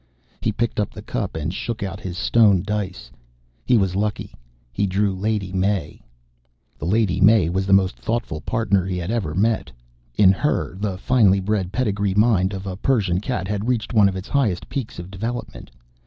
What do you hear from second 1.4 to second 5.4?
shook out his stone dice. He was lucky he drew the